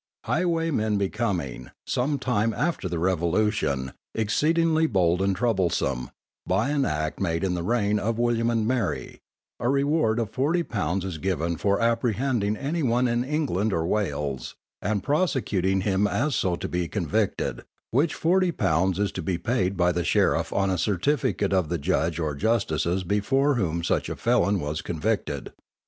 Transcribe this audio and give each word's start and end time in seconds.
__Highwaymen 0.41 0.97
becoming, 0.97 1.69
some 1.85 2.17
time 2.17 2.53
after 2.55 2.89
the 2.89 2.97
Revolution, 2.97 3.93
exceedingly 4.15 4.87
bold 4.87 5.21
and 5.21 5.35
troublesome, 5.35 6.09
by 6.47 6.71
an 6.71 6.85
Act 6.85 7.19
made 7.19 7.43
in 7.43 7.53
the 7.53 7.61
reign 7.61 7.99
of 7.99 8.17
William 8.17 8.49
and 8.49 8.67
Mary, 8.67 9.19
a 9.59 9.69
reward 9.69 10.17
of 10.17 10.31
forty 10.31 10.63
pounds 10.63 11.05
is 11.05 11.19
given 11.19 11.55
for 11.55 11.79
apprehending 11.79 12.57
any 12.57 12.81
one 12.81 13.07
in 13.07 13.23
England 13.23 13.71
or 13.71 13.85
Wales, 13.85 14.55
and 14.81 15.03
prosecuting 15.03 15.81
him 15.81 16.07
so 16.31 16.55
as 16.55 16.59
he 16.63 16.67
be 16.67 16.87
convicted; 16.87 17.63
which 17.91 18.15
forty 18.15 18.51
pounds 18.51 18.97
is 18.97 19.11
to 19.11 19.21
be 19.21 19.37
paid 19.37 19.77
by 19.77 19.91
the 19.91 20.03
sheriff 20.03 20.51
on 20.51 20.71
a 20.71 20.79
certificate 20.79 21.53
of 21.53 21.69
the 21.69 21.77
judge 21.77 22.17
or 22.17 22.33
justices 22.33 23.03
before 23.03 23.53
whom 23.53 23.83
such 23.83 24.09
a 24.09 24.15
felon 24.15 24.59
was 24.59 24.81
convicted. 24.81 25.53